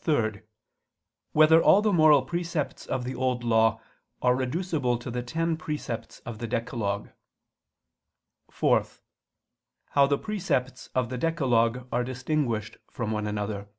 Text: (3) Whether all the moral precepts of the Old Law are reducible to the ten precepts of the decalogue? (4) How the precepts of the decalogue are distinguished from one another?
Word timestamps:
(3) 0.00 0.42
Whether 1.32 1.62
all 1.62 1.80
the 1.80 1.90
moral 1.90 2.20
precepts 2.20 2.84
of 2.84 3.04
the 3.04 3.14
Old 3.14 3.42
Law 3.42 3.80
are 4.20 4.36
reducible 4.36 4.98
to 4.98 5.10
the 5.10 5.22
ten 5.22 5.56
precepts 5.56 6.18
of 6.26 6.38
the 6.38 6.46
decalogue? 6.46 7.08
(4) 8.50 8.84
How 9.92 10.06
the 10.06 10.18
precepts 10.18 10.88
of 10.94 11.08
the 11.08 11.16
decalogue 11.16 11.88
are 11.90 12.04
distinguished 12.04 12.76
from 12.90 13.10
one 13.10 13.26
another? 13.26 13.70